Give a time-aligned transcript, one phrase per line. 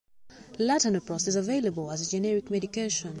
[0.57, 3.09] Latanoprost is available as a generic medication.